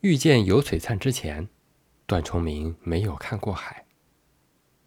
[0.00, 1.48] 遇见尤璀璨之前，
[2.06, 3.86] 段崇明没有看过海。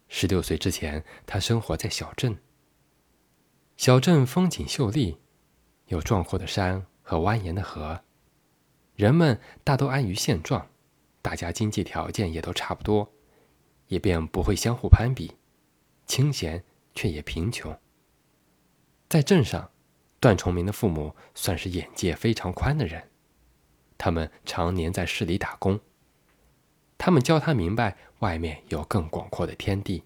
[0.08, 2.38] 十六岁之前，他生活在小镇。
[3.76, 5.18] 小镇风景秀丽，
[5.86, 8.04] 有壮阔的山和蜿蜒的河，
[8.94, 10.70] 人们大都安于现状，
[11.20, 13.12] 大家经济条件也都差不多，
[13.88, 15.36] 也便不会相互攀比，
[16.06, 16.62] 清闲
[16.94, 17.76] 却也贫穷。
[19.08, 19.70] 在镇上，
[20.20, 23.09] 段崇明的父母算是眼界非常宽的人。
[24.00, 25.78] 他们常年在市里打工，
[26.96, 30.04] 他们教他明白外面有更广阔的天地。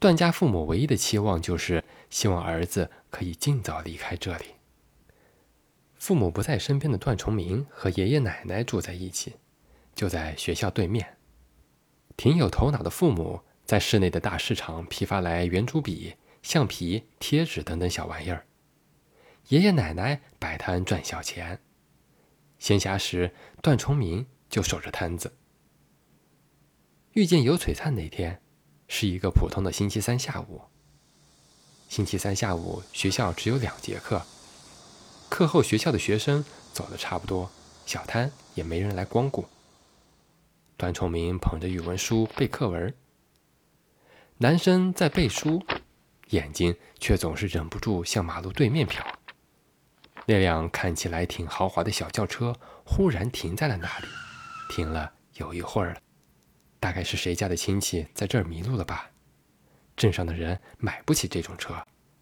[0.00, 4.46] 段家父母唯一的期望就是希望儿子可以尽早离开这里。
[5.94, 9.36] 父母不在身边的段崇明和爷爷奶奶住在一起，
[9.94, 11.16] 就在学校对面。
[12.16, 18.44] 挺有头脑的父母在市内的大市场批发来圆珠笔、橡皮、贴纸等等小玩意儿，
[19.50, 21.60] 爷爷奶奶摆摊赚小钱。
[22.58, 25.36] 闲暇时，段崇明就守着摊子。
[27.12, 28.40] 遇见尤璀璨那天，
[28.88, 30.62] 是一个普通的星期三下午。
[31.88, 34.24] 星期三下午，学校只有两节课，
[35.28, 37.50] 课后学校的学生走的差不多，
[37.86, 39.46] 小摊也没人来光顾。
[40.76, 42.92] 段崇明捧着语文书背课文，
[44.38, 45.64] 男生在背书，
[46.30, 49.02] 眼睛却总是忍不住向马路对面瞟。
[50.28, 54.06] 那辆看起来挺豪华的小轿车忽然停在了那里，
[54.68, 56.00] 停了有一会儿了。
[56.80, 59.10] 大概是谁家的亲戚在这儿迷路了吧？
[59.96, 61.74] 镇上的人买不起这种车，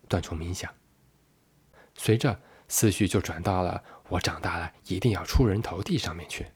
[0.06, 0.72] 段崇明想。
[1.94, 2.38] 随着
[2.68, 6.46] 思绪就转到了我长大了一定要出人头地上面去。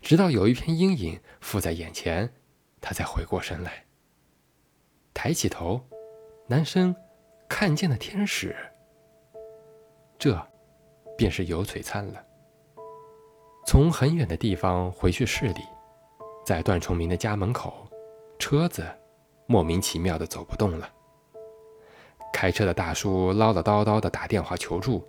[0.00, 2.32] 直到有一片阴影附在眼前，
[2.80, 3.84] 他才回过神来，
[5.12, 5.84] 抬起头，
[6.46, 6.94] 男生
[7.48, 8.56] 看见了天使。
[10.22, 10.40] 这，
[11.18, 12.24] 便是尤璀璨了。
[13.66, 15.60] 从很远的地方回去市里，
[16.46, 17.88] 在段崇明的家门口，
[18.38, 18.86] 车子
[19.46, 20.88] 莫名其妙的走不动了。
[22.32, 25.04] 开车的大叔唠唠叨叨的打电话求助，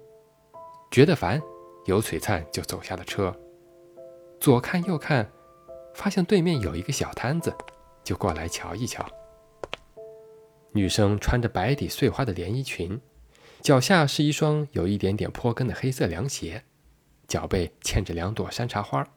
[0.90, 1.40] 觉得烦，
[1.85, 3.31] 尤璀璨就走下了车，
[4.40, 5.31] 左看右看，
[5.94, 7.56] 发现对面有一个小摊子，
[8.03, 9.06] 就过来瞧一瞧。
[10.72, 13.00] 女生穿着白底碎花的连衣裙。
[13.63, 16.66] 脚下是一双有一点点坡跟的黑色凉鞋，
[17.29, 19.07] 脚背嵌着两朵山茶花。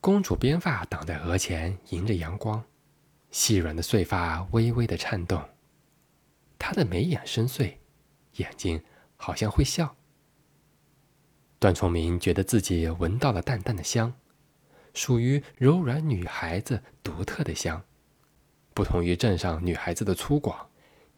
[0.00, 2.64] 公主编发挡在额前，迎着阳光，
[3.30, 5.40] 细软的碎发微微的颤动。
[6.58, 7.76] 她的眉眼深邃，
[8.38, 8.82] 眼睛
[9.16, 9.94] 好像会笑。
[11.60, 14.12] 段崇明觉得自己闻到了淡淡的香，
[14.94, 17.84] 属于柔软女孩子独特的香，
[18.74, 20.56] 不同于镇上女孩子的粗犷。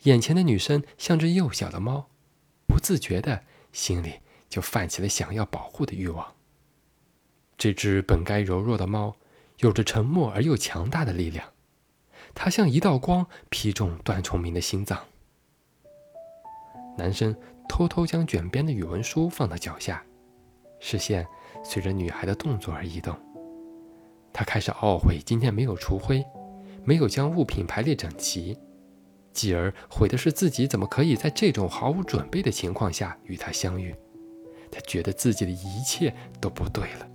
[0.04, 2.08] 眼前的女生像只幼小的猫，
[2.66, 3.42] 不自觉的
[3.72, 6.34] 心里就泛起了想要保护的欲望。
[7.56, 9.16] 这只本该柔弱的猫，
[9.58, 11.48] 有着沉默而又强大的力量，
[12.34, 14.98] 它像一道光劈中段崇明的心脏。
[16.98, 17.34] 男生
[17.66, 20.04] 偷偷将卷边的语文书放到脚下，
[20.80, 21.26] 视线
[21.64, 23.16] 随着女孩的动作而移动。
[24.34, 26.22] 他开始懊悔今天没有除灰，
[26.84, 28.58] 没有将物品排列整齐。
[29.34, 33.94] 继而悔的是自己怎么可以在这种毫无准备的情况下与他相遇，
[34.70, 37.06] 他觉得自己的一切都不对了。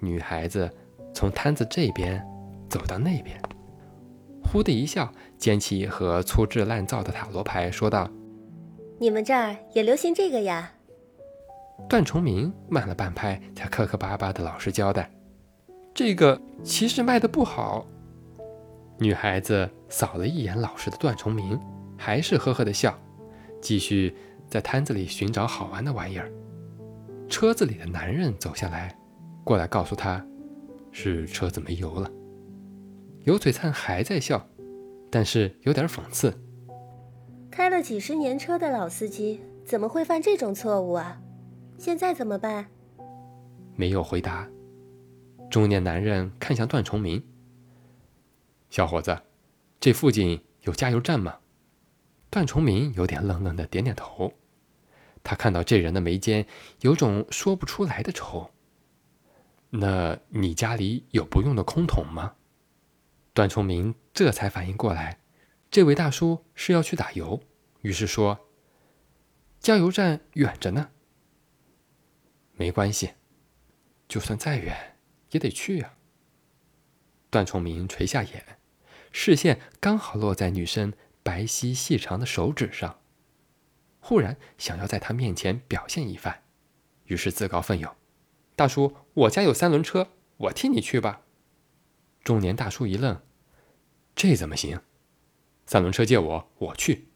[0.00, 0.70] 女孩子
[1.12, 2.24] 从摊子这边
[2.70, 3.36] 走到那边，
[4.44, 8.08] 忽的一笑，捡起一盒粗制滥造的塔罗牌，说道
[9.00, 10.72] ：“你们这儿也流行这个呀？”
[11.88, 15.10] 段崇明慢了半拍，才磕磕巴巴的老实交代
[15.92, 17.84] ：“这个其实卖的不好。”
[19.00, 21.58] 女孩子扫了一眼老实的段崇明，
[21.96, 22.98] 还是呵呵的笑，
[23.62, 24.14] 继续
[24.48, 26.30] 在摊子里寻找好玩的玩意儿。
[27.28, 28.98] 车子里的男人走下来，
[29.44, 30.24] 过来告诉他，
[30.90, 32.10] 是车子没油了。
[33.24, 34.44] 油嘴灿还在笑，
[35.10, 36.34] 但是有点讽刺。
[37.50, 41.20] 开了几十年车的老司机怎么会犯这种错误啊？
[41.76, 42.66] 现在怎么办？
[43.76, 44.48] 没有回答。
[45.48, 47.22] 中年男人看向段崇明。
[48.70, 49.22] 小伙子，
[49.80, 51.38] 这附近有加油站吗？
[52.30, 54.34] 段崇明有点愣愣的点点头。
[55.24, 56.46] 他看到这人的眉间
[56.80, 58.50] 有种说不出来的愁。
[59.70, 62.34] 那你家里有不用的空桶吗？
[63.34, 65.20] 段崇明这才反应过来，
[65.70, 67.42] 这位大叔是要去打油，
[67.82, 68.48] 于是说
[69.60, 70.90] ：“加油站远着呢。”
[72.56, 73.12] 没关系，
[74.08, 74.96] 就算再远
[75.30, 75.94] 也得去呀。
[77.30, 78.44] 段崇明垂下眼。
[79.10, 80.92] 视线刚好落在女生
[81.22, 83.00] 白皙细长的手指上，
[84.00, 86.42] 忽然想要在她面前表现一番，
[87.04, 87.94] 于是自告奋勇
[88.54, 91.22] ：“大叔，我家有三轮车，我替你去吧。”
[92.22, 93.20] 中年大叔一愣
[94.14, 94.80] ：“这怎么行？
[95.64, 97.08] 三轮车借我，我去。”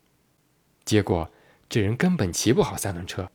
[0.84, 1.30] 结果
[1.68, 3.30] 这人根本骑不好三轮车，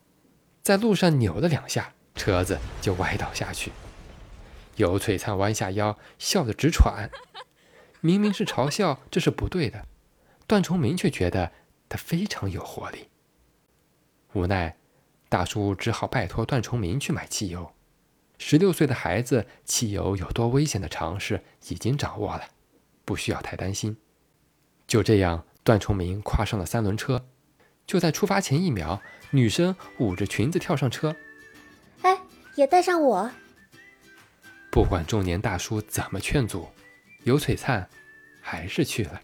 [0.64, 3.72] 在路上扭了两下，车子就歪倒下去。
[4.78, 7.12] 尤璀璨弯下腰，笑得直喘。
[8.00, 9.86] 明明是嘲笑，这是不对的。
[10.48, 11.52] 段崇明却觉得
[11.90, 13.10] 他非常有活力。
[14.34, 14.78] 无奈，
[15.30, 17.74] 大叔只好拜托段崇明去买汽油。
[18.38, 22.44] 十六岁的孩子，汽油有多危险的常识已经掌握了，
[23.04, 23.98] 不需要太担心。
[24.86, 27.26] 就这样，段崇明跨上了三轮车。
[27.88, 29.02] 就在出发前一秒，
[29.32, 31.16] 女生捂着裙子跳上车。
[32.04, 32.20] 哎，
[32.56, 33.32] 也带上我。
[34.78, 36.70] 不管中年大叔怎么劝阻，
[37.24, 37.90] 尤璀璨
[38.40, 39.20] 还是去了。